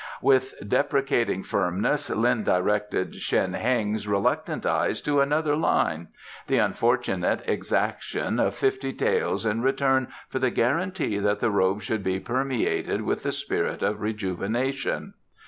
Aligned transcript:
With 0.23 0.55
deprecating 0.67 1.43
firmness 1.43 2.09
Lin 2.09 2.43
directed 2.43 3.13
Shen 3.13 3.53
Heng's 3.53 4.07
reluctant 4.07 4.65
eyes 4.65 4.99
to 5.01 5.21
another 5.21 5.55
line 5.55 6.07
the 6.47 6.57
unfortunate 6.57 7.43
exaction 7.47 8.39
of 8.39 8.55
fifty 8.55 8.93
taels 8.93 9.45
in 9.45 9.61
return 9.61 10.07
for 10.27 10.39
the 10.39 10.49
guarantee 10.49 11.19
that 11.19 11.39
the 11.39 11.51
robe 11.51 11.83
should 11.83 12.03
be 12.03 12.19
permeated 12.19 13.03
with 13.03 13.21
the 13.21 13.31
spirit 13.31 13.83
of 13.83 14.01
rejuvenation. 14.01 15.13